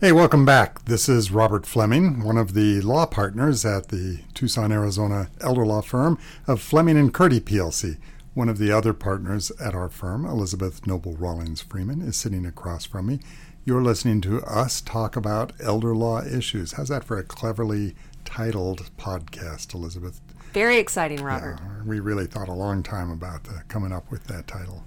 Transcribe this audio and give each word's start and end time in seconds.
Hey, 0.00 0.12
welcome 0.12 0.44
back. 0.44 0.84
This 0.84 1.08
is 1.08 1.32
Robert 1.32 1.66
Fleming, 1.66 2.22
one 2.22 2.36
of 2.36 2.54
the 2.54 2.80
law 2.82 3.04
partners 3.04 3.64
at 3.64 3.88
the 3.88 4.20
Tucson, 4.32 4.70
Arizona 4.70 5.28
elder 5.40 5.66
law 5.66 5.80
firm 5.80 6.20
of 6.46 6.62
Fleming 6.62 6.96
and 6.96 7.12
Curti 7.12 7.40
PLC. 7.40 7.98
One 8.32 8.48
of 8.48 8.58
the 8.58 8.70
other 8.70 8.92
partners 8.92 9.50
at 9.60 9.74
our 9.74 9.88
firm, 9.88 10.24
Elizabeth 10.24 10.86
Noble 10.86 11.16
Rawlings 11.16 11.62
Freeman, 11.62 12.00
is 12.00 12.16
sitting 12.16 12.46
across 12.46 12.84
from 12.86 13.06
me. 13.06 13.18
You're 13.64 13.82
listening 13.82 14.20
to 14.20 14.40
us 14.42 14.80
talk 14.80 15.16
about 15.16 15.52
elder 15.58 15.96
law 15.96 16.22
issues. 16.22 16.74
How's 16.74 16.90
that 16.90 17.02
for 17.02 17.18
a 17.18 17.24
cleverly 17.24 17.96
titled 18.24 18.92
podcast, 18.98 19.74
Elizabeth? 19.74 20.20
Very 20.52 20.78
exciting, 20.78 21.24
Robert. 21.24 21.58
Yeah, 21.60 21.82
we 21.84 21.98
really 21.98 22.28
thought 22.28 22.48
a 22.48 22.52
long 22.52 22.84
time 22.84 23.10
about 23.10 23.48
uh, 23.48 23.62
coming 23.66 23.90
up 23.90 24.12
with 24.12 24.28
that 24.28 24.46
title. 24.46 24.84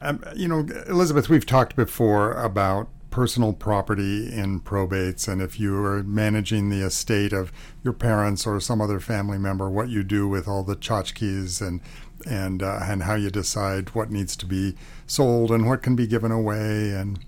Um, 0.00 0.24
you 0.34 0.48
know, 0.48 0.66
Elizabeth, 0.88 1.28
we've 1.28 1.44
talked 1.44 1.76
before 1.76 2.32
about 2.32 2.88
personal 3.10 3.52
property 3.52 4.32
in 4.32 4.60
probates 4.60 5.26
and 5.28 5.40
if 5.40 5.58
you 5.58 5.74
are 5.84 6.02
managing 6.02 6.68
the 6.68 6.84
estate 6.84 7.32
of 7.32 7.50
your 7.82 7.92
parents 7.92 8.46
or 8.46 8.60
some 8.60 8.80
other 8.80 9.00
family 9.00 9.38
member 9.38 9.70
what 9.70 9.88
you 9.88 10.02
do 10.02 10.28
with 10.28 10.46
all 10.46 10.62
the 10.62 10.76
tchotchkes 10.76 11.66
and 11.66 11.80
and 12.24 12.62
uh, 12.62 12.80
and 12.82 13.02
how 13.02 13.14
you 13.14 13.30
decide 13.30 13.94
what 13.94 14.10
needs 14.10 14.36
to 14.36 14.46
be 14.46 14.74
sold 15.06 15.50
and 15.50 15.66
what 15.66 15.82
can 15.82 15.96
be 15.96 16.06
given 16.06 16.32
away. 16.32 16.90
And 16.90 17.18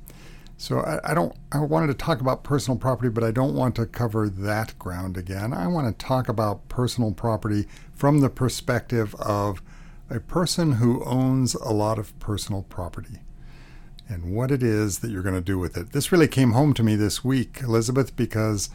so 0.57 0.81
I, 0.81 1.13
I 1.13 1.15
don't 1.15 1.35
I 1.53 1.61
wanted 1.61 1.89
to 1.89 1.95
talk 1.95 2.21
about 2.21 2.45
personal 2.45 2.79
property 2.79 3.09
but 3.09 3.25
I 3.25 3.31
don't 3.31 3.55
want 3.55 3.75
to 3.77 3.87
cover 3.87 4.29
that 4.29 4.79
ground 4.79 5.17
again. 5.17 5.53
I 5.53 5.67
want 5.67 5.87
to 5.87 6.05
talk 6.05 6.29
about 6.29 6.69
personal 6.69 7.13
property 7.13 7.67
from 7.95 8.21
the 8.21 8.31
perspective 8.31 9.15
of 9.17 9.61
a 10.11 10.21
person 10.21 10.73
who 10.73 11.05
owns 11.05 11.55
a 11.55 11.73
lot 11.73 11.99
of 11.99 12.19
personal 12.19 12.63
property 12.63 13.21
and 14.09 14.35
what 14.35 14.51
it 14.51 14.63
is 14.63 15.01
that 15.01 15.11
you're 15.11 15.23
going 15.23 15.35
to 15.35 15.41
do 15.41 15.59
with 15.59 15.77
it. 15.77 15.93
This 15.93 16.11
really 16.11 16.29
came 16.29 16.53
home 16.53 16.73
to 16.75 16.83
me 16.83 16.97
this 16.97 17.23
week, 17.23 17.61
Elizabeth, 17.63 18.17
because 18.17 18.71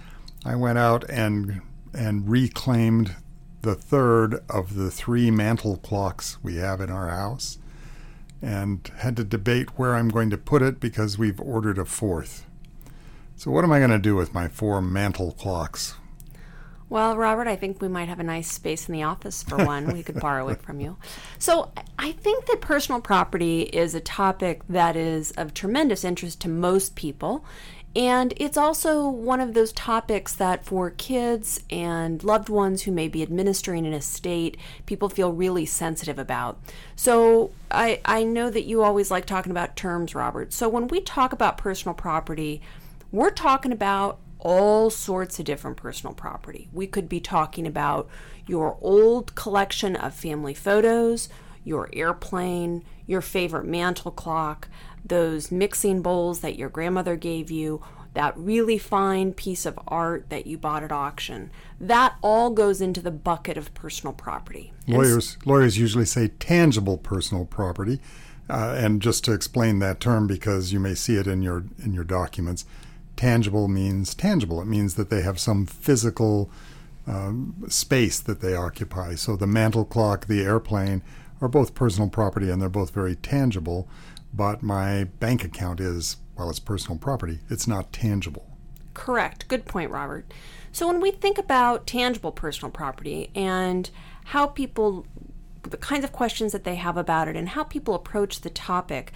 I 0.46 0.56
went 0.56 0.78
out 0.78 1.10
and 1.10 1.62
and 1.94 2.30
reclaimed 2.30 3.16
the 3.62 3.76
third 3.76 4.44
of 4.50 4.76
the 4.76 4.92
three 4.92 5.32
mantel 5.32 5.78
clocks 5.78 6.38
we 6.44 6.56
have 6.58 6.82
in 6.82 6.90
our 6.90 7.10
house 7.10 7.60
and 8.42 8.92
had 8.98 9.16
to 9.16 9.24
debate 9.24 9.78
where 9.78 9.96
I'm 9.96 10.10
going 10.10 10.30
to 10.32 10.38
put 10.38 10.62
it 10.62 10.80
because 10.80 11.18
we've 11.18 11.40
ordered 11.40 11.78
a 11.78 11.86
fourth. 11.86 12.46
So 13.36 13.52
what 13.52 13.64
am 13.64 13.72
I 13.72 13.80
going 13.80 13.92
to 13.92 14.00
do 14.00 14.16
with 14.16 14.34
my 14.34 14.48
four 14.48 14.82
mantel 14.82 15.32
clocks? 15.32 15.96
Well, 16.94 17.18
Robert, 17.18 17.48
I 17.48 17.56
think 17.56 17.82
we 17.82 17.88
might 17.88 18.08
have 18.08 18.20
a 18.20 18.24
nice 18.24 18.52
space 18.52 18.88
in 18.88 18.94
the 18.94 19.02
office 19.02 19.42
for 19.42 19.58
one. 19.58 19.88
we 19.88 20.04
could 20.04 20.20
borrow 20.20 20.50
it 20.50 20.62
from 20.62 20.80
you. 20.80 20.98
So, 21.40 21.72
I 21.98 22.12
think 22.12 22.46
that 22.46 22.62
personal 22.62 23.02
property 23.02 23.64
is 23.64 23.96
a 23.96 24.00
topic 24.00 24.62
that 24.70 24.96
is 24.96 25.32
of 25.32 25.56
tremendous 25.56 26.04
interest 26.04 26.40
to 26.42 26.50
most 26.50 26.96
people. 26.96 27.44
And 27.96 28.34
it's 28.38 28.58
also 28.58 29.08
one 29.08 29.42
of 29.42 29.56
those 29.56 29.74
topics 29.74 30.36
that 30.36 30.64
for 30.64 30.92
kids 30.92 31.62
and 31.72 32.24
loved 32.24 32.48
ones 32.48 32.84
who 32.84 32.92
may 32.92 33.08
be 33.08 33.24
administering 33.24 33.88
an 33.88 33.94
estate, 33.94 34.56
people 34.86 35.10
feel 35.10 35.34
really 35.34 35.66
sensitive 35.66 36.20
about. 36.20 36.60
So 36.96 37.52
I, 37.72 38.02
I 38.06 38.24
know 38.24 38.52
that 38.52 38.66
you 38.66 38.84
always 38.84 39.10
like 39.10 39.26
talking 39.26 39.52
about 39.52 39.76
terms, 39.76 40.14
Robert. 40.14 40.54
So 40.54 40.70
when 40.70 40.88
we 40.88 41.02
talk 41.02 41.34
about 41.34 41.58
personal 41.58 41.96
property, 41.96 42.62
we're 43.12 43.32
talking 43.32 43.72
about 43.72 44.20
all 44.44 44.90
sorts 44.90 45.40
of 45.40 45.46
different 45.46 45.78
personal 45.78 46.14
property. 46.14 46.68
We 46.72 46.86
could 46.86 47.10
be 47.10 47.22
talking 47.22 47.66
about 47.66 48.10
your 48.46 48.78
old 48.82 49.34
collection 49.36 49.96
of 49.96 50.14
family 50.14 50.54
photos, 50.54 51.30
your 51.64 51.90
airplane, 51.94 52.84
your 53.08 53.22
favorite 53.22 53.66
mantel 53.66 54.12
clock, 54.12 54.68
those 55.06 55.50
mixing 55.50 56.02
bowls 56.02 56.42
that 56.42 56.58
your 56.58 56.70
grandmother 56.70 57.16
gave 57.16 57.50
you, 57.50 57.82
that 58.14 58.38
really 58.38 58.78
fine 58.78 59.34
piece 59.34 59.66
of 59.66 59.80
art 59.88 60.30
that 60.30 60.46
you 60.46 60.58
bought 60.58 60.84
at 60.84 60.92
auction. 60.92 61.50
That 61.80 62.16
all 62.22 62.50
goes 62.52 62.82
into 62.82 63.02
the 63.02 63.12
bucket 63.12 63.58
of 63.58 63.74
personal 63.74 64.14
property. 64.14 64.74
Lawyers 64.88 65.38
lawyers 65.46 65.78
usually 65.78 66.06
say 66.06 66.28
tangible 66.28 66.98
personal 66.98 67.46
property. 67.46 68.00
Uh, 68.50 68.76
and 68.78 69.02
just 69.02 69.24
to 69.24 69.32
explain 69.32 69.80
that 69.80 70.02
term 70.02 70.28
because 70.28 70.74
you 70.74 70.80
may 70.80 70.94
see 70.94 71.16
it 71.16 71.28
in 71.28 71.42
your 71.42 71.64
in 71.82 71.94
your 71.94 72.04
documents, 72.04 72.66
tangible 73.24 73.70
means 73.70 74.14
tangible. 74.14 74.62
It 74.62 74.66
means 74.66 74.96
that 74.96 75.10
they 75.10 75.22
have 75.22 75.40
some 75.40 75.66
physical 75.66 76.52
um, 77.08 77.56
space 77.70 78.20
that 78.20 78.42
they 78.42 78.54
occupy. 78.54 79.16
So 79.16 79.38
the 79.38 79.48
mantel 79.48 79.86
clock, 79.86 80.28
the 80.28 80.42
airplane 80.42 81.02
are 81.40 81.48
both 81.48 81.74
personal 81.74 82.10
property 82.10 82.50
and 82.50 82.62
they're 82.62 82.68
both 82.68 82.92
very 82.92 83.16
tangible. 83.16 83.88
But 84.34 84.62
my 84.62 85.06
bank 85.06 85.46
account 85.46 85.80
is, 85.80 86.18
while 86.36 86.50
it's 86.50 86.60
personal 86.60 86.98
property. 86.98 87.40
It's 87.50 87.66
not 87.66 87.94
tangible. 87.94 88.46
Correct. 88.94 89.48
Good 89.48 89.64
point, 89.64 89.90
Robert. 89.90 90.30
So 90.74 90.86
when 90.88 91.00
we 91.00 91.12
think 91.12 91.38
about 91.38 91.88
tangible 91.88 92.34
personal 92.34 92.72
property 92.72 93.32
and 93.34 93.90
how 94.26 94.48
people, 94.48 95.06
the 95.62 95.78
kinds 95.78 96.04
of 96.04 96.12
questions 96.12 96.52
that 96.52 96.66
they 96.66 96.76
have 96.76 96.98
about 96.98 97.30
it 97.30 97.38
and 97.38 97.48
how 97.48 97.64
people 97.64 97.96
approach 97.96 98.42
the 98.42 98.50
topic, 98.50 99.14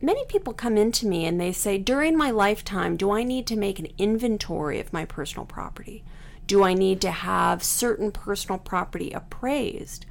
Many 0.00 0.24
people 0.26 0.52
come 0.52 0.76
into 0.76 1.06
me 1.06 1.24
and 1.24 1.40
they 1.40 1.52
say, 1.52 1.78
during 1.78 2.16
my 2.16 2.30
lifetime, 2.30 2.96
do 2.96 3.10
I 3.10 3.22
need 3.22 3.46
to 3.46 3.56
make 3.56 3.78
an 3.78 3.88
inventory 3.96 4.78
of 4.78 4.92
my 4.92 5.04
personal 5.04 5.46
property? 5.46 6.04
Do 6.46 6.62
I 6.62 6.74
need 6.74 7.00
to 7.00 7.10
have 7.10 7.64
certain 7.64 8.12
personal 8.12 8.58
property 8.58 9.10
appraised? 9.12 10.06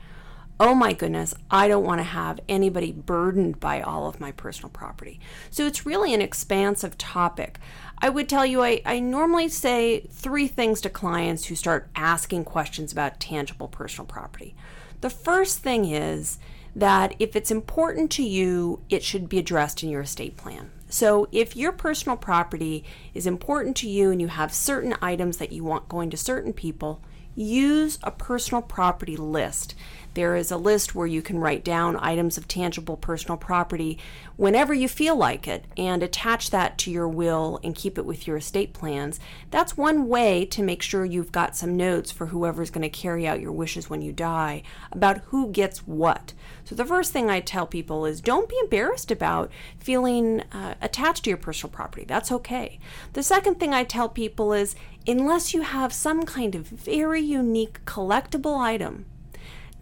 Oh 0.57 0.73
my 0.73 0.93
goodness, 0.93 1.33
I 1.51 1.67
don't 1.67 1.83
want 1.83 1.99
to 1.99 2.03
have 2.03 2.39
anybody 2.47 2.93
burdened 2.93 3.59
by 3.59 3.81
all 3.81 4.07
of 4.07 4.21
my 4.21 4.31
personal 4.31 4.69
property. 4.69 5.19
So 5.49 5.67
it's 5.67 5.85
really 5.85 6.13
an 6.13 6.21
expansive 6.21 6.97
topic. 6.97 7.59
I 7.99 8.09
would 8.09 8.29
tell 8.29 8.45
you, 8.45 8.63
I, 8.63 8.81
I 8.85 8.99
normally 8.99 9.49
say 9.49 10.07
three 10.09 10.47
things 10.47 10.79
to 10.81 10.89
clients 10.89 11.45
who 11.45 11.55
start 11.55 11.89
asking 11.95 12.45
questions 12.45 12.91
about 12.91 13.19
tangible 13.19 13.67
personal 13.67 14.05
property. 14.07 14.55
The 15.01 15.09
first 15.09 15.59
thing 15.59 15.85
is, 15.85 16.39
that 16.75 17.15
if 17.19 17.35
it's 17.35 17.51
important 17.51 18.11
to 18.11 18.23
you, 18.23 18.81
it 18.89 19.03
should 19.03 19.29
be 19.29 19.39
addressed 19.39 19.81
in 19.81 19.89
your 19.89 20.01
estate 20.01 20.35
plan. 20.35 20.71
So, 20.89 21.27
if 21.31 21.55
your 21.55 21.71
personal 21.71 22.17
property 22.17 22.83
is 23.13 23.25
important 23.25 23.75
to 23.77 23.89
you 23.89 24.11
and 24.11 24.21
you 24.21 24.27
have 24.27 24.53
certain 24.53 24.95
items 25.01 25.37
that 25.37 25.51
you 25.51 25.63
want 25.63 25.89
going 25.89 26.09
to 26.11 26.17
certain 26.17 26.53
people, 26.53 27.01
use 27.35 27.97
a 28.03 28.11
personal 28.11 28.61
property 28.61 29.17
list. 29.17 29.75
There 30.15 30.37
is 30.37 30.49
a 30.49 30.57
list 30.57 30.95
where 30.95 31.05
you 31.05 31.21
can 31.21 31.39
write 31.39 31.65
down 31.65 31.97
items 31.99 32.37
of 32.37 32.47
tangible 32.47 32.95
personal 32.95 33.35
property 33.35 33.99
whenever 34.37 34.73
you 34.73 34.87
feel 34.87 35.17
like 35.17 35.45
it 35.45 35.65
and 35.75 36.01
attach 36.01 36.51
that 36.51 36.77
to 36.79 36.91
your 36.91 37.07
will 37.09 37.59
and 37.65 37.75
keep 37.75 37.97
it 37.97 38.05
with 38.05 38.25
your 38.25 38.37
estate 38.37 38.71
plans. 38.71 39.19
That's 39.51 39.75
one 39.75 40.07
way 40.07 40.45
to 40.45 40.63
make 40.63 40.81
sure 40.81 41.03
you've 41.03 41.33
got 41.33 41.57
some 41.57 41.75
notes 41.75 42.13
for 42.13 42.27
whoever's 42.27 42.69
going 42.69 42.83
to 42.83 42.89
carry 42.89 43.27
out 43.27 43.41
your 43.41 43.51
wishes 43.51 43.89
when 43.89 44.01
you 44.01 44.13
die 44.13 44.63
about 44.89 45.17
who 45.25 45.51
gets 45.51 45.79
what. 45.79 46.33
So, 46.63 46.75
the 46.75 46.85
first 46.85 47.11
thing 47.11 47.29
I 47.29 47.41
tell 47.41 47.67
people 47.67 48.05
is 48.05 48.21
don't 48.21 48.47
be 48.47 48.57
embarrassed 48.63 49.11
about 49.11 49.51
feeling 49.79 50.41
uh, 50.53 50.75
attached 50.81 51.25
to 51.25 51.29
your 51.29 51.37
personal 51.37 51.73
property. 51.73 52.05
That's 52.05 52.31
okay. 52.31 52.79
The 53.11 53.21
second 53.21 53.59
thing 53.59 53.73
I 53.73 53.83
tell 53.83 54.07
people 54.07 54.53
is 54.53 54.77
unless 55.05 55.53
you 55.53 55.61
have 55.63 55.91
some 55.91 56.23
kind 56.23 56.55
of 56.55 56.67
very 56.67 57.21
unique 57.21 57.83
collectible 57.83 58.57
item 58.57 59.07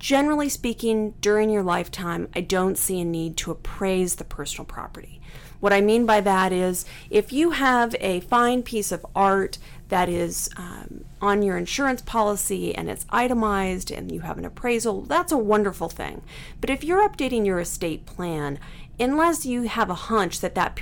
Generally 0.04 0.50
speaking, 0.50 1.12
during 1.22 1.50
your 1.50 1.64
lifetime, 1.64 2.28
I 2.36 2.42
don't 2.42 2.78
see 2.78 3.00
a 3.00 3.06
need 3.06 3.38
to 3.38 3.52
appraise 3.52 4.16
the 4.16 4.26
personal 4.26 4.66
property. 4.66 5.22
What 5.62 5.72
I 5.72 5.80
mean 5.80 6.06
by 6.06 6.20
that 6.20 6.52
is 6.52 6.84
if 7.10 7.32
you 7.32 7.52
have 7.52 7.96
a 8.02 8.20
fine 8.20 8.64
piece 8.64 8.92
of 8.92 9.06
art 9.16 9.60
that 9.88 10.10
is 10.10 10.50
um, 10.58 11.06
on 11.22 11.42
your 11.42 11.58
insurance 11.58 12.02
policy 12.02 12.76
and 12.76 12.90
it's 12.90 13.06
itemized 13.12 13.92
and 13.92 14.12
you 14.12 14.20
have 14.20 14.38
an 14.38 14.44
appraisal, 14.44 15.04
that's 15.04 15.32
a 15.32 15.38
wonderful 15.38 15.88
thing. 15.88 16.22
But 16.60 16.70
if 16.70 16.84
you're 16.84 17.08
updating 17.08 17.46
your 17.46 17.62
estate 17.62 18.06
plan, 18.06 18.60
unless 19.00 19.46
you 19.46 19.62
have 19.70 19.90
a 19.90 19.96
hunch 19.96 20.42
that 20.42 20.56
that 20.56 20.78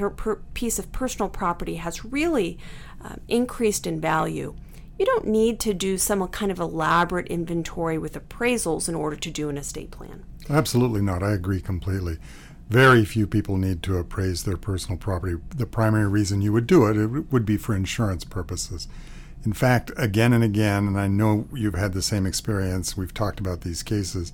piece 0.56 0.80
of 0.80 0.92
personal 0.92 1.30
property 1.30 1.76
has 1.76 2.04
really 2.04 2.58
um, 3.00 3.22
increased 3.28 3.86
in 3.86 4.02
value, 4.02 4.56
you 5.02 5.06
don't 5.08 5.26
need 5.26 5.60
to 5.60 5.74
do 5.74 5.98
some 5.98 6.28
kind 6.28 6.52
of 6.52 6.60
elaborate 6.60 7.26
inventory 7.26 7.98
with 7.98 8.14
appraisals 8.14 8.88
in 8.88 8.94
order 8.94 9.16
to 9.16 9.32
do 9.32 9.50
an 9.50 9.58
estate 9.58 9.90
plan. 9.90 10.24
Absolutely 10.48 11.02
not. 11.02 11.24
I 11.24 11.32
agree 11.32 11.60
completely. 11.60 12.20
Very 12.70 13.04
few 13.04 13.26
people 13.26 13.58
need 13.58 13.82
to 13.82 13.98
appraise 13.98 14.44
their 14.44 14.58
personal 14.58 15.00
property. 15.00 15.38
The 15.56 15.66
primary 15.66 16.08
reason 16.08 16.44
you 16.44 16.54
would 16.54 16.68
do 16.68 16.86
it, 16.86 16.98
it 16.98 17.32
would 17.32 17.48
be 17.48 17.58
for 17.58 17.76
insurance 17.76 18.24
purposes. 18.24 18.88
In 19.44 19.54
fact, 19.54 19.90
again 19.98 20.34
and 20.34 20.44
again, 20.44 20.86
and 20.86 21.00
I 21.00 21.08
know 21.08 21.48
you've 21.52 21.74
had 21.74 21.94
the 21.94 22.04
same 22.04 22.28
experience, 22.28 22.96
we've 22.96 23.12
talked 23.12 23.40
about 23.40 23.62
these 23.62 23.82
cases. 23.82 24.32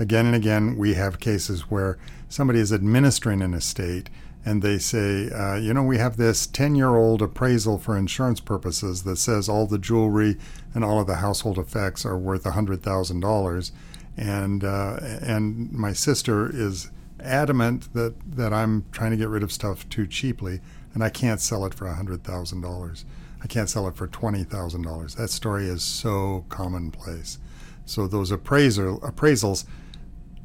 Again 0.00 0.26
and 0.26 0.34
again, 0.34 0.76
we 0.76 0.94
have 0.94 1.20
cases 1.20 1.70
where 1.70 1.96
somebody 2.28 2.58
is 2.58 2.72
administering 2.72 3.40
an 3.40 3.54
estate 3.54 4.10
and 4.44 4.62
they 4.62 4.78
say, 4.78 5.30
uh, 5.30 5.56
you 5.56 5.74
know, 5.74 5.82
we 5.82 5.98
have 5.98 6.16
this 6.16 6.46
10 6.46 6.74
year 6.74 6.96
old 6.96 7.20
appraisal 7.22 7.78
for 7.78 7.96
insurance 7.96 8.40
purposes 8.40 9.02
that 9.02 9.16
says 9.16 9.48
all 9.48 9.66
the 9.66 9.78
jewelry 9.78 10.36
and 10.74 10.84
all 10.84 11.00
of 11.00 11.06
the 11.06 11.16
household 11.16 11.58
effects 11.58 12.06
are 12.06 12.16
worth 12.16 12.44
$100,000. 12.44 13.72
And, 14.16 14.64
uh, 14.64 14.98
and 15.02 15.72
my 15.72 15.92
sister 15.92 16.50
is 16.52 16.90
adamant 17.20 17.92
that, 17.94 18.14
that 18.36 18.52
I'm 18.52 18.84
trying 18.92 19.10
to 19.10 19.16
get 19.16 19.28
rid 19.28 19.42
of 19.42 19.52
stuff 19.52 19.88
too 19.88 20.06
cheaply. 20.06 20.60
and 20.94 21.04
I 21.04 21.10
can't 21.10 21.40
sell 21.40 21.64
it 21.66 21.74
for 21.74 21.86
$100,000. 21.86 23.04
I 23.40 23.46
can't 23.46 23.68
sell 23.68 23.86
it 23.86 23.94
for 23.94 24.08
$20,000. 24.08 25.16
That 25.16 25.30
story 25.30 25.66
is 25.66 25.82
so 25.82 26.44
commonplace. 26.48 27.38
So 27.84 28.06
those 28.06 28.30
appraiser, 28.30 28.94
appraisals, 28.96 29.64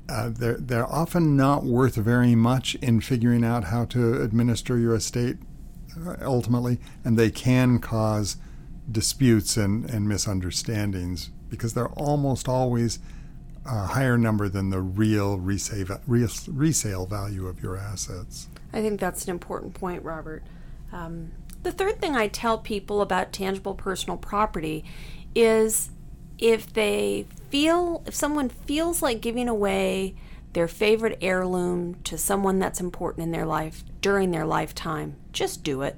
uh, 0.10 0.30
they're, 0.30 0.58
they're 0.58 0.92
often 0.92 1.38
not 1.38 1.64
worth 1.64 1.96
very 1.96 2.36
much 2.36 2.76
in 2.76 3.00
figuring 3.00 3.44
out 3.44 3.66
how 3.66 3.86
to 3.86 4.22
administer 4.22 4.78
your 4.78 4.96
estate 4.96 5.38
uh, 6.06 6.16
ultimately, 6.22 6.80
and 7.04 7.18
they 7.18 7.32
can 7.32 7.80
cause 7.80 8.38
disputes 8.92 9.56
and, 9.56 9.90
and 9.90 10.08
misunderstandings 10.08 11.30
because 11.50 11.74
they're 11.74 11.90
almost 11.90 12.50
always 12.50 13.00
a 13.66 13.86
higher 13.86 14.18
number 14.18 14.50
than 14.50 14.70
the 14.72 14.82
real 14.82 15.38
resale, 15.38 16.02
resale 16.06 17.06
value 17.06 17.48
of 17.48 17.64
your 17.64 17.78
assets. 17.78 18.50
I 18.74 18.82
think 18.82 19.00
that's 19.00 19.24
an 19.26 19.30
important 19.30 19.74
point, 19.74 20.04
Robert. 20.04 20.44
Um, 20.92 21.32
the 21.62 21.72
third 21.72 22.02
thing 22.02 22.16
I 22.16 22.28
tell 22.28 22.58
people 22.58 23.02
about 23.02 23.32
tangible 23.32 23.74
personal 23.74 24.18
property 24.18 24.84
is 25.34 25.92
if 26.38 26.74
they 26.74 27.26
feel, 27.54 28.02
if 28.08 28.16
someone 28.16 28.50
feels 28.50 29.04
like 29.04 29.22
giving 29.22 29.48
away 29.48 30.16
their 30.54 30.68
favorite 30.68 31.20
heirloom 31.22 31.94
to 32.04 32.18
someone 32.18 32.58
that's 32.58 32.80
important 32.80 33.24
in 33.24 33.32
their 33.32 33.46
life 33.46 33.84
during 34.02 34.32
their 34.32 34.44
lifetime, 34.44 35.16
just 35.32 35.64
do 35.64 35.84
it. 35.84 35.96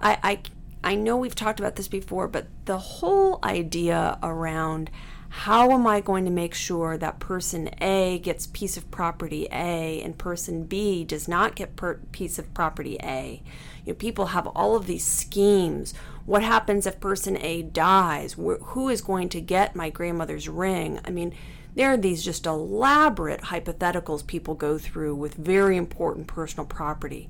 I, 0.00 0.18
I, 0.20 0.90
I 0.92 0.94
know 0.96 1.16
we've 1.16 1.36
talked 1.36 1.60
about 1.60 1.76
this 1.76 1.86
before, 1.86 2.26
but 2.26 2.48
the 2.64 2.78
whole 2.78 3.38
idea 3.44 4.18
around 4.20 4.90
how 5.32 5.70
am 5.70 5.86
I 5.86 6.00
going 6.00 6.24
to 6.24 6.30
make 6.30 6.54
sure 6.54 6.98
that 6.98 7.20
person 7.20 7.70
A 7.80 8.18
gets 8.18 8.48
piece 8.48 8.76
of 8.76 8.90
property 8.90 9.46
A 9.52 10.02
and 10.02 10.18
person 10.18 10.64
B 10.64 11.04
does 11.04 11.28
not 11.28 11.54
get 11.54 11.76
per- 11.76 12.00
piece 12.10 12.38
of 12.38 12.52
property 12.52 12.98
A? 13.00 13.40
You 13.84 13.92
know, 13.92 13.96
people 13.96 14.26
have 14.26 14.48
all 14.48 14.74
of 14.74 14.86
these 14.86 15.04
schemes. 15.06 15.94
What 16.26 16.42
happens 16.42 16.84
if 16.84 16.98
person 16.98 17.36
A 17.38 17.62
dies? 17.62 18.32
who 18.32 18.88
is 18.88 19.00
going 19.00 19.28
to 19.30 19.40
get 19.40 19.76
my 19.76 19.88
grandmother's 19.88 20.48
ring? 20.48 20.98
I 21.04 21.10
mean, 21.10 21.32
there 21.76 21.92
are 21.92 21.96
these 21.96 22.24
just 22.24 22.44
elaborate 22.44 23.42
hypotheticals 23.42 24.26
people 24.26 24.54
go 24.54 24.78
through 24.78 25.14
with 25.14 25.34
very 25.34 25.76
important 25.76 26.26
personal 26.26 26.66
property. 26.66 27.28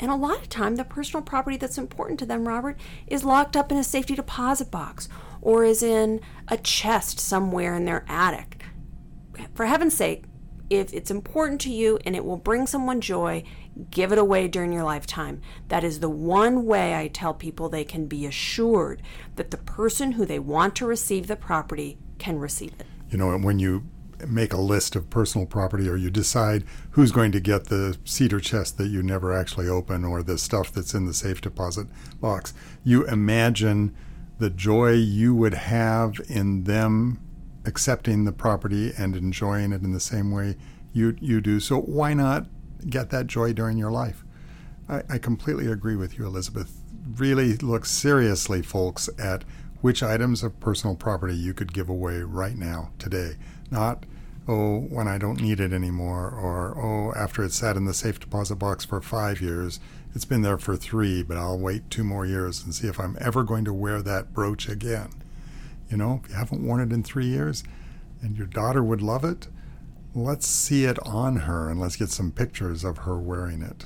And 0.00 0.10
a 0.10 0.16
lot 0.16 0.42
of 0.42 0.48
time, 0.48 0.76
the 0.76 0.84
personal 0.84 1.22
property 1.22 1.56
that's 1.56 1.78
important 1.78 2.18
to 2.18 2.26
them, 2.26 2.46
Robert, 2.46 2.78
is 3.06 3.24
locked 3.24 3.56
up 3.56 3.70
in 3.70 3.78
a 3.78 3.84
safety 3.84 4.16
deposit 4.16 4.70
box 4.70 5.08
or 5.40 5.64
is 5.64 5.82
in 5.82 6.20
a 6.48 6.56
chest 6.56 7.20
somewhere 7.20 7.74
in 7.74 7.84
their 7.84 8.04
attic. 8.08 8.62
For 9.54 9.66
heaven's 9.66 9.94
sake, 9.94 10.24
if 10.70 10.92
it's 10.92 11.10
important 11.10 11.60
to 11.62 11.70
you 11.70 11.98
and 12.04 12.14
it 12.14 12.24
will 12.24 12.36
bring 12.36 12.66
someone 12.66 13.00
joy, 13.00 13.42
give 13.90 14.12
it 14.12 14.18
away 14.18 14.48
during 14.48 14.72
your 14.72 14.82
lifetime. 14.82 15.40
That 15.68 15.84
is 15.84 16.00
the 16.00 16.08
one 16.08 16.66
way 16.66 16.94
I 16.94 17.08
tell 17.08 17.32
people 17.34 17.68
they 17.68 17.84
can 17.84 18.06
be 18.06 18.26
assured 18.26 19.02
that 19.36 19.50
the 19.50 19.56
person 19.56 20.12
who 20.12 20.26
they 20.26 20.38
want 20.38 20.76
to 20.76 20.86
receive 20.86 21.26
the 21.26 21.36
property 21.36 21.98
can 22.18 22.38
receive 22.38 22.72
it. 22.78 22.86
You 23.10 23.18
know, 23.18 23.38
when 23.38 23.58
you 23.58 23.84
make 24.26 24.52
a 24.52 24.60
list 24.60 24.96
of 24.96 25.08
personal 25.10 25.46
property 25.46 25.88
or 25.88 25.96
you 25.96 26.10
decide 26.10 26.64
who's 26.90 27.12
going 27.12 27.32
to 27.32 27.40
get 27.40 27.66
the 27.66 27.96
cedar 28.04 28.40
chest 28.40 28.76
that 28.76 28.88
you 28.88 29.02
never 29.02 29.32
actually 29.32 29.68
open 29.68 30.04
or 30.04 30.22
the 30.22 30.36
stuff 30.36 30.72
that's 30.72 30.92
in 30.92 31.06
the 31.06 31.14
safe 31.14 31.40
deposit 31.40 31.86
box, 32.20 32.52
you 32.84 33.06
imagine 33.06 33.94
the 34.38 34.50
joy 34.50 34.92
you 34.92 35.34
would 35.34 35.54
have 35.54 36.20
in 36.28 36.64
them 36.64 37.20
accepting 37.64 38.24
the 38.24 38.32
property 38.32 38.92
and 38.96 39.14
enjoying 39.14 39.72
it 39.72 39.82
in 39.82 39.92
the 39.92 40.00
same 40.00 40.30
way 40.30 40.56
you 40.92 41.16
you 41.20 41.40
do. 41.40 41.60
So 41.60 41.80
why 41.80 42.14
not 42.14 42.46
get 42.88 43.10
that 43.10 43.26
joy 43.26 43.52
during 43.52 43.78
your 43.78 43.90
life? 43.90 44.24
I, 44.88 45.02
I 45.08 45.18
completely 45.18 45.66
agree 45.66 45.96
with 45.96 46.18
you, 46.18 46.26
Elizabeth. 46.26 46.82
Really 47.16 47.56
look 47.56 47.84
seriously, 47.84 48.62
folks, 48.62 49.10
at 49.18 49.44
which 49.80 50.02
items 50.02 50.42
of 50.42 50.58
personal 50.60 50.96
property 50.96 51.34
you 51.34 51.54
could 51.54 51.72
give 51.72 51.88
away 51.88 52.22
right 52.22 52.56
now, 52.56 52.90
today. 52.98 53.36
Not, 53.70 54.04
oh, 54.46 54.80
when 54.80 55.06
I 55.08 55.18
don't 55.18 55.40
need 55.40 55.60
it 55.60 55.72
anymore, 55.72 56.30
or, 56.30 56.76
oh, 56.76 57.12
after 57.18 57.44
it's 57.44 57.56
sat 57.56 57.76
in 57.76 57.84
the 57.84 57.94
safe 57.94 58.18
deposit 58.18 58.56
box 58.56 58.84
for 58.84 59.00
five 59.00 59.40
years 59.40 59.78
it's 60.14 60.24
been 60.24 60.42
there 60.42 60.58
for 60.58 60.76
three, 60.76 61.22
but 61.22 61.36
I'll 61.36 61.58
wait 61.58 61.90
two 61.90 62.04
more 62.04 62.26
years 62.26 62.64
and 62.64 62.74
see 62.74 62.88
if 62.88 62.98
I'm 62.98 63.16
ever 63.20 63.42
going 63.42 63.64
to 63.66 63.72
wear 63.72 64.02
that 64.02 64.32
brooch 64.32 64.68
again. 64.68 65.10
You 65.90 65.96
know, 65.96 66.20
if 66.22 66.30
you 66.30 66.36
haven't 66.36 66.64
worn 66.64 66.80
it 66.80 66.92
in 66.92 67.02
three 67.02 67.26
years 67.26 67.64
and 68.20 68.36
your 68.36 68.46
daughter 68.46 68.82
would 68.82 69.02
love 69.02 69.24
it, 69.24 69.48
let's 70.14 70.46
see 70.46 70.84
it 70.84 70.98
on 71.06 71.36
her 71.36 71.70
and 71.70 71.80
let's 71.80 71.96
get 71.96 72.10
some 72.10 72.30
pictures 72.30 72.84
of 72.84 72.98
her 72.98 73.18
wearing 73.18 73.62
it. 73.62 73.84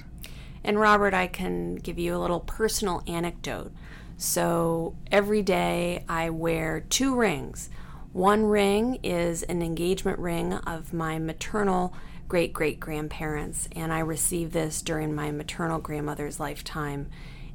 And 0.65 0.79
Robert, 0.79 1.15
I 1.15 1.27
can 1.27 1.77
give 1.77 1.99
you 1.99 2.17
a 2.17 2.19
little 2.19 2.41
personal 2.41 3.03
anecdote. 3.07 3.73
So 4.17 4.95
every 5.11 5.43
day 5.43 6.05
I 6.09 6.31
wear 6.31 6.81
two 6.81 7.15
rings. 7.17 7.69
One 8.13 8.45
ring 8.45 8.99
is 9.03 9.43
an 9.45 9.63
engagement 9.63 10.19
ring 10.19 10.53
of 10.53 10.93
my 10.93 11.19
maternal 11.19 11.95
great 12.33 12.55
great 12.55 12.81
grandparents, 12.81 13.69
and 13.77 13.93
I 13.93 13.99
received 13.99 14.55
this 14.55 14.81
during 14.81 15.15
my 15.15 15.31
maternal 15.31 15.79
grandmother's 15.79 16.41
lifetime. 16.41 17.11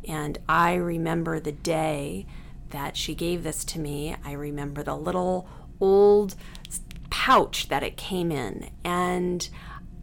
And 0.07 0.38
I 0.47 0.75
remember 0.75 1.39
the 1.39 1.51
day 1.51 2.27
that 2.69 2.95
she 2.95 3.15
gave 3.15 3.41
this 3.41 3.65
to 3.65 3.79
me. 3.79 4.15
I 4.24 4.33
remember 4.33 4.83
the 4.83 4.95
little 4.95 5.50
old 5.79 6.35
pouch 7.09 7.69
that 7.69 7.81
it 7.81 7.97
came 7.97 8.31
in. 8.31 8.69
And 8.83 9.50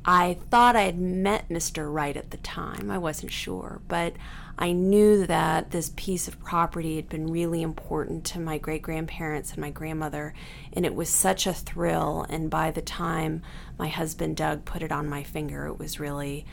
I 0.04 0.38
thought 0.50 0.74
I 0.74 0.82
had 0.82 0.98
met 0.98 1.48
Mr. 1.48 1.94
Right 1.94 2.16
at 2.16 2.32
the 2.32 2.38
time. 2.38 2.90
I 2.90 2.98
wasn't 2.98 3.30
sure, 3.30 3.80
but 3.86 4.14
I 4.58 4.72
knew 4.72 5.26
that 5.26 5.70
this 5.70 5.92
piece 5.96 6.28
of 6.28 6.42
property 6.42 6.96
had 6.96 7.08
been 7.08 7.30
really 7.30 7.62
important 7.62 8.24
to 8.26 8.40
my 8.40 8.58
great 8.58 8.82
grandparents 8.82 9.52
and 9.52 9.60
my 9.60 9.70
grandmother, 9.70 10.32
and 10.72 10.86
it 10.86 10.94
was 10.94 11.08
such 11.08 11.46
a 11.46 11.52
thrill. 11.52 12.24
And 12.28 12.50
by 12.50 12.70
the 12.70 12.82
time 12.82 13.42
my 13.78 13.88
husband 13.88 14.36
Doug 14.36 14.64
put 14.64 14.82
it 14.82 14.92
on 14.92 15.08
my 15.08 15.22
finger, 15.22 15.66
it 15.66 15.78
was 15.78 15.98
really 15.98 16.46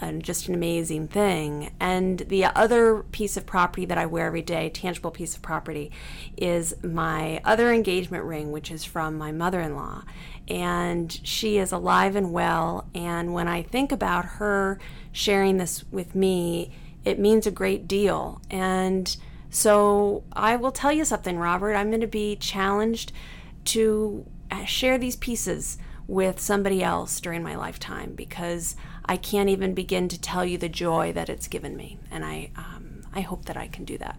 uh, 0.00 0.12
just 0.12 0.46
an 0.48 0.54
amazing 0.54 1.08
thing. 1.08 1.72
And 1.80 2.20
the 2.20 2.44
other 2.44 3.02
piece 3.10 3.36
of 3.36 3.46
property 3.46 3.84
that 3.86 3.98
I 3.98 4.06
wear 4.06 4.26
every 4.26 4.42
day, 4.42 4.70
tangible 4.70 5.10
piece 5.10 5.34
of 5.34 5.42
property, 5.42 5.90
is 6.36 6.74
my 6.84 7.40
other 7.44 7.72
engagement 7.72 8.24
ring, 8.24 8.52
which 8.52 8.70
is 8.70 8.84
from 8.84 9.18
my 9.18 9.32
mother 9.32 9.60
in 9.60 9.74
law. 9.74 10.04
And 10.46 11.12
she 11.24 11.58
is 11.58 11.72
alive 11.72 12.14
and 12.14 12.32
well. 12.32 12.86
And 12.94 13.34
when 13.34 13.48
I 13.48 13.62
think 13.62 13.90
about 13.90 14.24
her 14.24 14.78
sharing 15.10 15.56
this 15.56 15.84
with 15.90 16.14
me, 16.14 16.70
it 17.08 17.18
means 17.18 17.46
a 17.46 17.50
great 17.50 17.88
deal. 17.88 18.40
And 18.50 19.16
so 19.48 20.24
I 20.32 20.56
will 20.56 20.72
tell 20.72 20.92
you 20.92 21.04
something, 21.04 21.38
Robert. 21.38 21.74
I'm 21.74 21.88
going 21.88 22.02
to 22.02 22.06
be 22.06 22.36
challenged 22.36 23.12
to 23.66 24.26
share 24.66 24.98
these 24.98 25.16
pieces 25.16 25.78
with 26.06 26.38
somebody 26.38 26.82
else 26.82 27.18
during 27.20 27.42
my 27.42 27.54
lifetime 27.54 28.14
because 28.14 28.76
I 29.06 29.16
can't 29.16 29.48
even 29.48 29.72
begin 29.72 30.08
to 30.08 30.20
tell 30.20 30.44
you 30.44 30.58
the 30.58 30.68
joy 30.68 31.12
that 31.12 31.30
it's 31.30 31.48
given 31.48 31.76
me. 31.76 31.98
And 32.10 32.24
I, 32.24 32.50
um, 32.56 33.02
I 33.14 33.22
hope 33.22 33.46
that 33.46 33.56
I 33.56 33.68
can 33.68 33.84
do 33.84 33.96
that. 33.98 34.18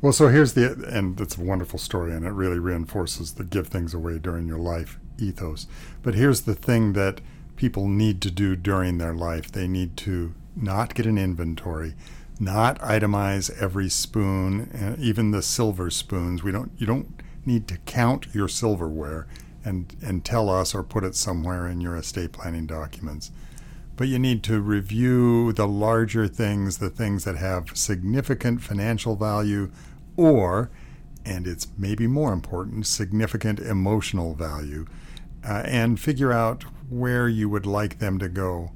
Well, 0.00 0.12
so 0.12 0.28
here's 0.28 0.54
the, 0.54 0.72
and 0.90 1.18
it's 1.20 1.36
a 1.38 1.42
wonderful 1.42 1.78
story, 1.78 2.14
and 2.14 2.26
it 2.26 2.30
really 2.30 2.58
reinforces 2.58 3.34
the 3.34 3.44
give 3.44 3.68
things 3.68 3.94
away 3.94 4.18
during 4.18 4.46
your 4.46 4.58
life 4.58 4.98
ethos. 5.18 5.66
But 6.02 6.14
here's 6.14 6.42
the 6.42 6.54
thing 6.54 6.92
that 6.94 7.20
people 7.56 7.88
need 7.88 8.20
to 8.22 8.30
do 8.30 8.56
during 8.56 8.98
their 8.98 9.14
life 9.14 9.52
they 9.52 9.68
need 9.68 9.96
to 9.98 10.34
not 10.56 10.94
get 10.94 11.06
an 11.06 11.18
inventory, 11.18 11.94
not 12.38 12.78
itemize 12.80 13.50
every 13.60 13.88
spoon, 13.88 14.70
uh, 14.72 14.96
even 14.98 15.30
the 15.30 15.42
silver 15.42 15.90
spoons. 15.90 16.42
We 16.42 16.52
don't 16.52 16.72
you 16.76 16.86
don't 16.86 17.20
need 17.46 17.68
to 17.68 17.78
count 17.78 18.34
your 18.34 18.48
silverware 18.48 19.26
and 19.64 19.94
and 20.02 20.24
tell 20.24 20.48
us 20.48 20.74
or 20.74 20.82
put 20.82 21.04
it 21.04 21.14
somewhere 21.14 21.68
in 21.68 21.80
your 21.80 21.96
estate 21.96 22.32
planning 22.32 22.66
documents. 22.66 23.30
But 23.96 24.08
you 24.08 24.18
need 24.18 24.42
to 24.44 24.60
review 24.60 25.52
the 25.52 25.68
larger 25.68 26.26
things, 26.26 26.78
the 26.78 26.90
things 26.90 27.24
that 27.24 27.36
have 27.36 27.76
significant 27.76 28.60
financial 28.60 29.14
value 29.14 29.70
or 30.16 30.70
and 31.24 31.46
it's 31.46 31.66
maybe 31.78 32.06
more 32.06 32.32
important, 32.32 32.86
significant 32.86 33.58
emotional 33.58 34.34
value, 34.34 34.86
uh, 35.46 35.62
and 35.64 35.98
figure 35.98 36.32
out 36.32 36.64
where 36.90 37.28
you 37.28 37.48
would 37.48 37.66
like 37.66 37.98
them 37.98 38.18
to 38.18 38.28
go. 38.28 38.72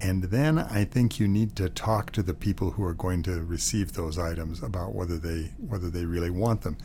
And 0.00 0.24
then 0.24 0.58
I 0.58 0.84
think 0.84 1.18
you 1.18 1.26
need 1.26 1.56
to 1.56 1.68
talk 1.68 2.12
to 2.12 2.22
the 2.22 2.34
people 2.34 2.72
who 2.72 2.84
are 2.84 2.94
going 2.94 3.22
to 3.24 3.42
receive 3.42 3.92
those 3.92 4.18
items 4.18 4.62
about 4.62 4.94
whether 4.94 5.18
they 5.18 5.52
whether 5.58 5.90
they 5.90 6.04
really 6.04 6.30
want 6.30 6.62
them. 6.62 6.76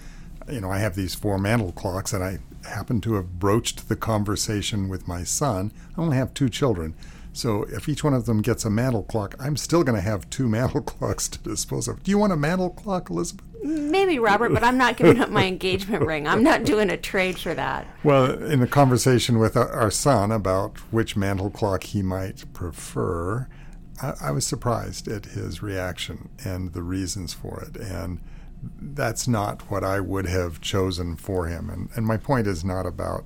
You 0.52 0.62
know, 0.62 0.72
I 0.72 0.80
have 0.80 0.96
these 0.96 1.16
four 1.16 1.38
mantel 1.38 1.72
clocks, 1.72 2.12
and 2.12 2.24
I 2.24 2.40
happen 2.68 3.02
to 3.02 3.14
have 3.14 3.40
broached 3.40 3.88
the 3.88 3.96
conversation 3.96 4.90
with 4.90 5.08
my 5.08 5.24
son. 5.24 5.72
I 5.96 6.02
only 6.02 6.18
have 6.18 6.34
two 6.34 6.50
children, 6.50 6.96
so 7.34 7.64
if 7.64 7.90
each 7.90 8.04
one 8.04 8.14
of 8.14 8.26
them 8.26 8.42
gets 8.42 8.64
a 8.64 8.70
mantle 8.70 9.04
clock, 9.04 9.36
I'm 9.40 9.58
still 9.58 9.84
going 9.84 9.96
to 9.96 10.02
have 10.02 10.30
two 10.30 10.48
mantle 10.50 10.82
clocks 10.82 11.28
to 11.30 11.40
dispose 11.40 11.88
of. 11.88 12.04
Do 12.04 12.12
you 12.12 12.18
want 12.18 12.34
a 12.34 12.38
mantle 12.38 12.70
clock, 12.70 13.10
Elizabeth? 13.10 13.46
Maybe 13.64 14.20
Robert, 14.20 14.54
but 14.54 14.64
I'm 14.64 14.78
not 14.78 14.98
giving 14.98 15.22
up 15.22 15.30
my 15.30 15.46
engagement 15.46 16.04
ring. 16.06 16.28
I'm 16.28 16.44
not 16.44 16.64
doing 16.64 16.90
a 16.90 16.98
trade 16.98 17.40
for 17.40 17.54
that. 17.54 17.88
Well, 18.04 18.44
in 18.44 18.62
a 18.62 18.68
conversation 18.68 19.40
with 19.40 19.56
our 19.56 19.90
son 19.90 20.32
about 20.32 20.78
which 20.92 21.16
mantle 21.16 21.50
clock 21.50 21.84
he 21.84 22.02
might 22.02 22.52
prefer, 22.54 23.48
I, 24.02 24.14
I 24.22 24.32
was 24.32 24.46
surprised 24.46 25.08
at 25.08 25.28
his 25.28 25.62
reaction 25.62 26.30
and 26.44 26.74
the 26.74 26.84
reasons 26.84 27.34
for 27.34 27.62
it. 27.62 27.78
And 27.78 28.20
that's 28.80 29.28
not 29.28 29.70
what 29.72 29.84
I 29.84 30.00
would 30.00 30.26
have 30.26 30.62
chosen 30.62 31.16
for 31.16 31.48
him. 31.48 31.70
And, 31.70 31.90
and 31.96 32.06
my 32.06 32.18
point 32.18 32.48
is 32.48 32.64
not 32.64 32.86
about 32.86 33.24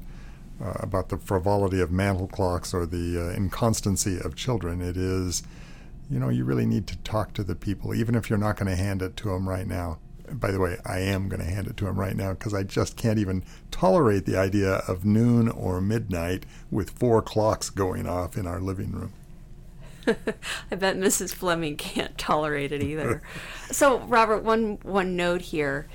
uh, 0.63 0.73
about 0.79 1.09
the 1.09 1.17
frivolity 1.17 1.79
of 1.79 1.91
mantel 1.91 2.27
clocks 2.27 2.73
or 2.73 2.85
the 2.85 3.29
uh, 3.29 3.35
inconstancy 3.35 4.19
of 4.19 4.35
children. 4.35 4.81
It 4.81 4.97
is, 4.97 5.43
you 6.09 6.19
know, 6.19 6.29
you 6.29 6.45
really 6.45 6.65
need 6.65 6.87
to 6.87 6.97
talk 6.97 7.33
to 7.33 7.43
the 7.43 7.55
people, 7.55 7.93
even 7.93 8.15
if 8.15 8.29
you're 8.29 8.39
not 8.39 8.57
going 8.57 8.69
to 8.69 8.75
hand 8.75 9.01
it 9.01 9.15
to 9.17 9.29
them 9.29 9.47
right 9.47 9.67
now. 9.67 9.99
By 10.29 10.51
the 10.51 10.59
way, 10.59 10.77
I 10.85 10.99
am 10.99 11.29
going 11.29 11.39
to 11.39 11.49
hand 11.49 11.67
it 11.67 11.77
to 11.77 11.87
him 11.87 11.97
right 11.97 12.15
now 12.15 12.33
because 12.33 12.53
I 12.53 12.63
just 12.63 12.97
can't 12.97 13.17
even 13.17 13.43
tolerate 13.71 14.25
the 14.25 14.37
idea 14.37 14.81
of 14.87 15.05
noon 15.05 15.47
or 15.47 15.79
midnight 15.79 16.45
with 16.69 16.89
four 16.89 17.21
clocks 17.21 17.69
going 17.69 18.07
off 18.07 18.35
in 18.35 18.45
our 18.45 18.59
living 18.59 18.91
room. 18.91 19.13
I 20.71 20.75
bet 20.75 20.97
Mrs. 20.97 21.33
Fleming 21.33 21.77
can't 21.77 22.17
tolerate 22.17 22.71
it 22.71 22.81
either. 22.81 23.21
so, 23.71 23.99
Robert, 23.99 24.43
one 24.43 24.79
one 24.83 25.15
note 25.15 25.41
here. 25.41 25.87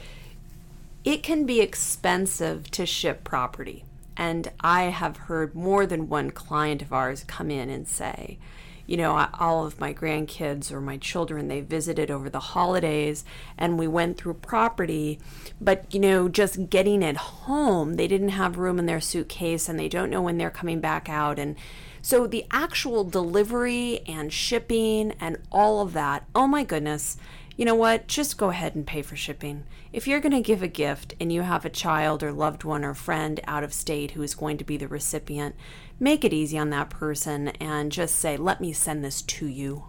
It 1.04 1.22
can 1.22 1.44
be 1.46 1.60
expensive 1.60 2.70
to 2.72 2.86
ship 2.86 3.24
property. 3.24 3.84
And 4.16 4.50
I 4.60 4.84
have 4.84 5.16
heard 5.16 5.54
more 5.54 5.86
than 5.86 6.08
one 6.08 6.30
client 6.30 6.82
of 6.82 6.92
ours 6.92 7.24
come 7.26 7.50
in 7.50 7.70
and 7.70 7.88
say, 7.88 8.38
you 8.86 8.96
know, 8.96 9.28
all 9.38 9.64
of 9.64 9.80
my 9.80 9.94
grandkids 9.94 10.72
or 10.72 10.80
my 10.80 10.96
children, 10.98 11.48
they 11.48 11.60
visited 11.60 12.10
over 12.10 12.28
the 12.28 12.40
holidays 12.40 13.24
and 13.56 13.78
we 13.78 13.86
went 13.86 14.16
through 14.16 14.34
property, 14.34 15.18
but, 15.60 15.86
you 15.94 16.00
know, 16.00 16.28
just 16.28 16.68
getting 16.68 17.02
it 17.02 17.16
home, 17.16 17.94
they 17.94 18.08
didn't 18.08 18.30
have 18.30 18.58
room 18.58 18.78
in 18.78 18.86
their 18.86 19.00
suitcase 19.00 19.68
and 19.68 19.78
they 19.78 19.88
don't 19.88 20.10
know 20.10 20.22
when 20.22 20.36
they're 20.36 20.50
coming 20.50 20.80
back 20.80 21.08
out. 21.08 21.38
And 21.38 21.56
so 22.02 22.26
the 22.26 22.44
actual 22.50 23.04
delivery 23.04 24.00
and 24.06 24.32
shipping 24.32 25.12
and 25.20 25.38
all 25.52 25.80
of 25.80 25.92
that, 25.92 26.24
oh 26.34 26.48
my 26.48 26.64
goodness, 26.64 27.16
you 27.56 27.64
know 27.64 27.74
what? 27.74 28.08
Just 28.08 28.38
go 28.38 28.50
ahead 28.50 28.74
and 28.74 28.86
pay 28.86 29.02
for 29.02 29.16
shipping. 29.16 29.64
If 29.92 30.06
you're 30.06 30.20
going 30.20 30.32
to 30.32 30.40
give 30.40 30.62
a 30.62 30.68
gift 30.68 31.14
and 31.20 31.32
you 31.32 31.42
have 31.42 31.64
a 31.64 31.70
child 31.70 32.22
or 32.22 32.32
loved 32.32 32.64
one 32.64 32.84
or 32.84 32.94
friend 32.94 33.40
out 33.46 33.64
of 33.64 33.74
state 33.74 34.12
who 34.12 34.22
is 34.22 34.34
going 34.34 34.56
to 34.58 34.64
be 34.64 34.76
the 34.76 34.88
recipient, 34.88 35.54
make 36.00 36.24
it 36.24 36.32
easy 36.32 36.58
on 36.58 36.70
that 36.70 36.90
person 36.90 37.48
and 37.48 37.92
just 37.92 38.16
say, 38.16 38.36
let 38.36 38.60
me 38.60 38.72
send 38.72 39.04
this 39.04 39.22
to 39.22 39.46
you. 39.46 39.84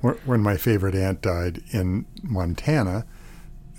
when 0.00 0.40
my 0.40 0.56
favorite 0.56 0.94
aunt 0.94 1.22
died 1.22 1.62
in 1.70 2.04
Montana, 2.22 3.06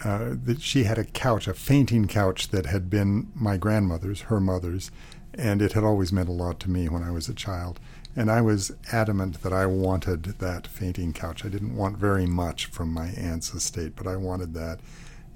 uh, 0.04 0.36
that 0.44 0.62
she 0.62 0.86
had 0.86 0.98
a 0.98 1.04
couch, 1.04 1.48
a 1.48 1.54
fainting 1.54 2.08
couch 2.08 2.50
that 2.50 2.66
had 2.66 2.90
been 2.90 3.32
my 3.36 3.58
grandmother's, 3.58 4.22
her 4.22 4.40
mother's, 4.40 4.92
and 5.34 5.62
it 5.62 5.74
had 5.74 5.84
always 5.84 6.12
meant 6.12 6.30
a 6.30 6.34
lot 6.34 6.60
to 6.60 6.70
me 6.70 6.88
when 6.90 7.04
I 7.04 7.12
was 7.12 7.30
a 7.30 7.34
child. 7.34 7.80
And 8.16 8.30
I 8.30 8.42
was 8.42 8.72
adamant 8.92 9.44
that 9.44 9.54
I 9.54 9.66
wanted 9.66 10.24
that 10.40 10.68
fainting 10.68 11.14
couch. 11.14 11.46
I 11.46 11.50
didn't 11.50 11.76
want 11.76 11.98
very 11.98 12.26
much 12.26 12.66
from 12.66 12.92
my 12.92 13.08
aunt's 13.10 13.54
estate, 13.54 13.94
but 13.96 14.08
I 14.08 14.16
wanted 14.16 14.54
that. 14.56 14.80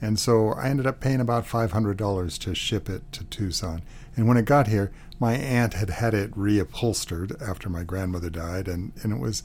And 0.01 0.19
so 0.19 0.49
I 0.49 0.67
ended 0.67 0.85
up 0.85 0.99
paying 0.99 1.21
about 1.21 1.45
$500 1.45 2.39
to 2.39 2.55
ship 2.55 2.89
it 2.89 3.09
to 3.13 3.23
Tucson. 3.23 3.83
And 4.17 4.27
when 4.27 4.35
it 4.35 4.43
got 4.43 4.67
here, 4.67 4.91
my 5.17 5.33
aunt 5.35 5.75
had 5.75 5.89
had 5.91 6.13
it 6.13 6.31
reupholstered 6.31 7.41
after 7.41 7.69
my 7.69 7.83
grandmother 7.83 8.29
died. 8.29 8.67
And, 8.67 8.91
and 9.01 9.13
it 9.13 9.19
was, 9.19 9.43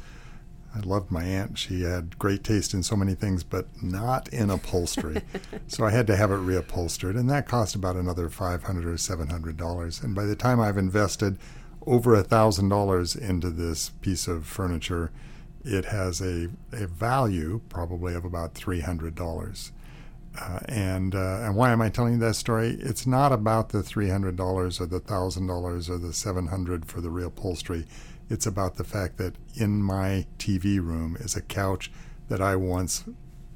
I 0.74 0.80
loved 0.80 1.12
my 1.12 1.22
aunt. 1.22 1.58
She 1.58 1.82
had 1.82 2.18
great 2.18 2.42
taste 2.42 2.74
in 2.74 2.82
so 2.82 2.96
many 2.96 3.14
things, 3.14 3.44
but 3.44 3.66
not 3.80 4.28
in 4.30 4.50
upholstery. 4.50 5.22
so 5.68 5.84
I 5.84 5.90
had 5.90 6.08
to 6.08 6.16
have 6.16 6.32
it 6.32 6.40
reupholstered. 6.40 7.16
And 7.16 7.30
that 7.30 7.46
cost 7.46 7.76
about 7.76 7.94
another 7.94 8.28
$500 8.28 8.58
or 8.84 8.94
$700. 8.94 10.02
And 10.02 10.14
by 10.14 10.24
the 10.24 10.34
time 10.34 10.58
I've 10.58 10.76
invested 10.76 11.38
over 11.88 12.14
a 12.14 12.22
thousand 12.22 12.68
dollars 12.68 13.16
into 13.16 13.50
this 13.50 13.90
piece 14.00 14.28
of 14.28 14.46
furniture, 14.46 15.10
it 15.64 15.86
has 15.86 16.20
a, 16.20 16.48
a 16.72 16.86
value 16.86 17.60
probably 17.68 18.14
of 18.14 18.24
about 18.24 18.54
three 18.54 18.80
hundred 18.80 19.14
dollars. 19.14 19.72
Uh, 20.40 20.60
and 20.66 21.14
uh, 21.14 21.40
and 21.42 21.56
why 21.56 21.72
am 21.72 21.80
I 21.80 21.88
telling 21.88 22.14
you 22.14 22.18
that 22.20 22.34
story? 22.34 22.76
It's 22.80 23.06
not 23.06 23.32
about 23.32 23.70
the 23.70 23.82
three 23.82 24.10
hundred 24.10 24.36
dollars 24.36 24.80
or 24.80 24.86
the 24.86 25.00
thousand 25.00 25.46
dollars 25.46 25.88
or 25.88 25.98
the 25.98 26.12
seven 26.12 26.48
hundred 26.48 26.86
for 26.86 27.00
the 27.00 27.08
reupholstery. 27.08 27.86
It's 28.30 28.46
about 28.46 28.76
the 28.76 28.84
fact 28.84 29.16
that 29.16 29.34
in 29.54 29.82
my 29.82 30.26
TV 30.38 30.78
room 30.78 31.16
is 31.18 31.34
a 31.34 31.42
couch 31.42 31.90
that 32.28 32.42
I 32.42 32.56
once 32.56 33.04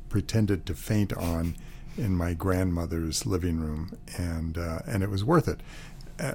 pretended 0.09 0.65
to 0.67 0.75
faint 0.75 1.13
on 1.13 1.57
in 1.99 2.17
my 2.17 2.33
grandmother's 2.33 3.27
living 3.27 3.61
room, 3.61 3.99
and 4.17 4.57
uh, 4.57 4.81
and 4.87 5.03
it 5.03 5.11
was 5.11 5.23
worth 5.23 5.47
it 5.47 5.61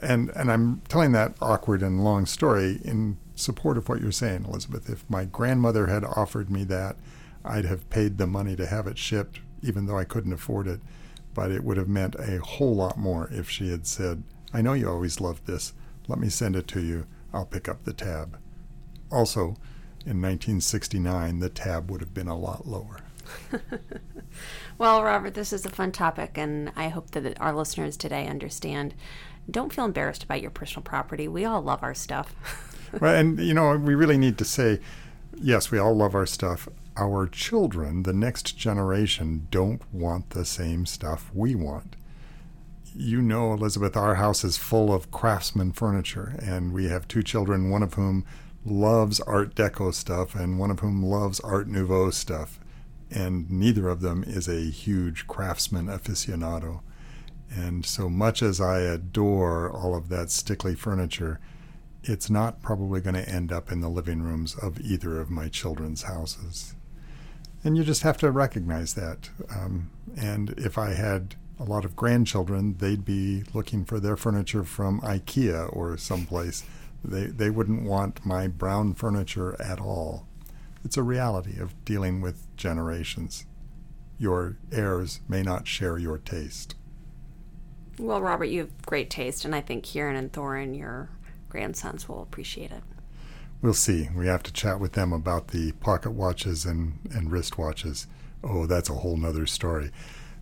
and 0.01 0.29
and 0.36 0.51
I'm 0.51 0.82
telling 0.89 1.12
that 1.13 1.36
awkward 1.41 1.82
and 1.82 2.03
long 2.03 2.25
story 2.25 2.79
in 2.84 3.17
support 3.36 3.77
of 3.77 3.88
what 3.88 4.01
you're 4.01 4.12
saying, 4.12 4.46
Elizabeth. 4.46 4.89
If 4.89 5.10
my 5.10 5.25
grandmother 5.25 5.88
had 5.88 6.03
offered 6.03 6.50
me 6.50 6.63
that, 6.65 6.98
I'd 7.46 7.65
have 7.65 7.89
paid 7.89 8.17
the 8.17 8.27
money 8.27 8.56
to 8.56 8.65
have 8.65 8.88
it 8.88 8.98
shipped, 8.98 9.39
even 9.62 9.86
though 9.86 9.98
I 9.98 10.03
couldn't 10.03 10.34
afford 10.34 10.67
it. 10.67 10.82
But 11.34 11.51
it 11.51 11.63
would 11.63 11.77
have 11.77 11.88
meant 11.88 12.15
a 12.15 12.39
whole 12.39 12.75
lot 12.75 12.98
more 12.98 13.29
if 13.32 13.50
she 13.50 13.70
had 13.70 13.86
said, 13.88 14.24
"I 14.53 14.62
know 14.62 14.74
you 14.74 14.89
always 14.89 15.22
loved 15.22 15.46
this. 15.46 15.74
Let 16.08 16.20
me 16.20 16.29
send 16.29 16.56
it 16.56 16.67
to 16.70 16.82
you. 16.82 17.06
I'll 17.34 17.46
pick 17.46 17.70
up 17.70 17.84
the 17.84 17.94
tab." 17.94 18.38
Also, 19.12 19.56
in 20.06 20.22
1969, 20.22 21.39
the 21.39 21.50
tab 21.50 21.89
would 21.91 22.01
have 22.01 22.13
been 22.13 22.27
a 22.27 22.38
lot 22.38 22.67
lower. 22.67 22.98
well, 24.77 25.03
Robert, 25.03 25.34
this 25.34 25.51
is 25.51 25.65
a 25.65 25.70
fun 25.70 25.91
topic, 25.91 26.38
and 26.38 26.72
I 26.75 26.89
hope 26.89 27.12
that 27.12 27.39
our 27.41 27.53
listeners 27.53 27.98
today 27.98 28.27
understand 28.27 28.94
don't 29.49 29.73
feel 29.73 29.85
embarrassed 29.85 30.23
about 30.23 30.41
your 30.41 30.51
personal 30.51 30.83
property. 30.83 31.27
We 31.27 31.45
all 31.45 31.61
love 31.61 31.83
our 31.83 31.93
stuff. 31.93 32.35
well, 33.01 33.15
and 33.15 33.39
you 33.39 33.53
know, 33.53 33.75
we 33.77 33.95
really 33.95 34.17
need 34.17 34.37
to 34.37 34.45
say, 34.45 34.79
yes, 35.35 35.71
we 35.71 35.79
all 35.79 35.95
love 35.95 36.15
our 36.15 36.25
stuff. 36.25 36.67
Our 36.95 37.27
children, 37.27 38.03
the 38.03 38.13
next 38.13 38.57
generation, 38.57 39.47
don't 39.51 39.81
want 39.93 40.31
the 40.31 40.45
same 40.45 40.85
stuff 40.85 41.29
we 41.33 41.55
want. 41.55 41.95
You 42.95 43.21
know, 43.21 43.53
Elizabeth, 43.53 43.95
our 43.95 44.15
house 44.15 44.43
is 44.43 44.57
full 44.57 44.91
of 44.91 45.11
craftsman 45.11 45.73
furniture, 45.73 46.35
and 46.41 46.73
we 46.73 46.85
have 46.85 47.07
two 47.07 47.21
children, 47.21 47.69
one 47.69 47.83
of 47.83 47.93
whom 47.93 48.25
loves 48.65 49.19
Art 49.21 49.55
Deco 49.55 49.93
stuff 49.93 50.35
and 50.35 50.59
one 50.59 50.71
of 50.71 50.79
whom 50.79 51.03
loves 51.03 51.39
Art 51.41 51.67
Nouveau 51.67 52.09
stuff. 52.09 52.59
And 53.09 53.49
neither 53.49 53.87
of 53.87 54.01
them 54.01 54.23
is 54.25 54.47
a 54.47 54.69
huge 54.69 55.27
craftsman 55.27 55.85
aficionado. 55.85 56.81
And 57.49 57.85
so 57.85 58.09
much 58.09 58.41
as 58.41 58.59
I 58.59 58.79
adore 58.79 59.71
all 59.71 59.95
of 59.95 60.09
that 60.09 60.27
Stickley 60.27 60.77
furniture, 60.77 61.39
it's 62.03 62.29
not 62.29 62.61
probably 62.61 63.01
going 63.01 63.15
to 63.15 63.29
end 63.29 63.51
up 63.51 63.71
in 63.71 63.81
the 63.81 63.89
living 63.89 64.21
rooms 64.21 64.55
of 64.55 64.79
either 64.81 65.19
of 65.19 65.29
my 65.29 65.47
children's 65.49 66.03
houses. 66.03 66.75
And 67.63 67.75
you 67.75 67.83
just 67.83 68.03
have 68.03 68.17
to 68.17 68.31
recognize 68.31 68.93
that. 68.93 69.29
Um, 69.49 69.89
and 70.15 70.51
if 70.57 70.77
I 70.77 70.93
had 70.93 71.35
a 71.59 71.63
lot 71.63 71.85
of 71.85 71.95
grandchildren, 71.95 72.77
they'd 72.77 73.03
be 73.03 73.43
looking 73.53 73.83
for 73.83 73.99
their 73.99 74.15
furniture 74.15 74.63
from 74.63 75.01
IKEA 75.01 75.75
or 75.75 75.97
someplace. 75.97 76.63
They, 77.03 77.25
they 77.25 77.49
wouldn't 77.49 77.83
want 77.83 78.25
my 78.25 78.47
brown 78.47 78.93
furniture 78.93 79.59
at 79.61 79.79
all. 79.79 80.27
It's 80.83 80.97
a 80.97 81.03
reality 81.03 81.59
of 81.59 81.73
dealing 81.83 82.21
with 82.21 82.55
generations. 82.55 83.45
Your 84.19 84.57
heirs 84.71 85.21
may 85.27 85.41
not 85.41 85.67
share 85.67 85.97
your 85.97 86.17
taste. 86.17 86.75
Well, 87.99 88.21
Robert, 88.21 88.45
you 88.45 88.59
have 88.61 88.81
great 88.85 89.09
taste, 89.09 89.43
and 89.43 89.55
I 89.55 89.61
think 89.61 89.83
Kieran 89.83 90.15
and 90.15 90.31
Thorin, 90.31 90.77
your 90.77 91.09
grandsons, 91.49 92.07
will 92.07 92.21
appreciate 92.21 92.71
it. 92.71 92.83
We'll 93.61 93.73
see. 93.73 94.09
We 94.15 94.27
have 94.27 94.43
to 94.43 94.53
chat 94.53 94.79
with 94.79 94.93
them 94.93 95.11
about 95.11 95.47
the 95.47 95.71
pocket 95.73 96.11
watches 96.11 96.63
and, 96.63 96.99
and 97.11 97.31
wrist 97.31 97.57
watches. 97.57 98.05
Oh, 98.43 98.67
that's 98.67 98.89
a 98.89 98.95
whole 98.95 99.17
nother 99.17 99.47
story. 99.47 99.89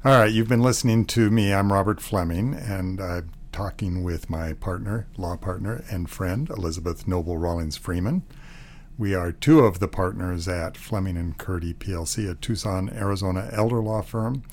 All 0.04 0.20
right, 0.20 0.32
you've 0.32 0.50
been 0.50 0.62
listening 0.62 1.06
to 1.06 1.32
me. 1.32 1.54
I'm 1.54 1.72
Robert 1.72 2.02
Fleming, 2.02 2.54
and 2.54 3.00
I'm 3.00 3.32
talking 3.54 4.04
with 4.04 4.30
my 4.30 4.52
partner, 4.52 5.08
law 5.16 5.38
partner, 5.38 5.86
and 5.90 6.10
friend, 6.10 6.50
Elizabeth 6.50 7.08
Noble 7.08 7.38
Rawlings 7.38 7.78
Freeman. 7.78 8.24
We 8.98 9.16
are 9.16 9.32
two 9.32 9.60
of 9.60 9.80
the 9.80 9.88
partners 9.88 10.50
at 10.50 10.76
Fleming 10.76 11.16
and 11.16 11.38
Curti 11.38 11.74
PLC, 11.74 12.30
a 12.30 12.36
Tucson, 12.36 12.90
Arizona 12.90 13.50
elder 13.54 13.82
law 13.82 14.02
firm. 14.02 14.44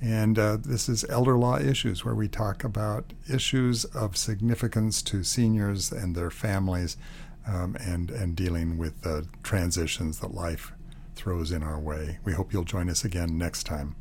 And 0.00 0.38
uh, 0.38 0.58
this 0.60 0.88
is 0.88 1.04
Elder 1.08 1.38
Law 1.38 1.58
Issues, 1.58 2.04
where 2.04 2.14
we 2.14 2.28
talk 2.28 2.64
about 2.64 3.12
issues 3.32 3.84
of 3.86 4.16
significance 4.16 5.02
to 5.02 5.22
seniors 5.22 5.92
and 5.92 6.14
their 6.14 6.30
families 6.30 6.96
um, 7.46 7.76
and, 7.80 8.10
and 8.10 8.36
dealing 8.36 8.76
with 8.78 9.02
the 9.02 9.26
transitions 9.42 10.20
that 10.20 10.34
life 10.34 10.72
throws 11.14 11.52
in 11.52 11.62
our 11.62 11.78
way. 11.78 12.18
We 12.24 12.32
hope 12.32 12.52
you'll 12.52 12.64
join 12.64 12.90
us 12.90 13.04
again 13.04 13.38
next 13.38 13.64
time. 13.64 13.96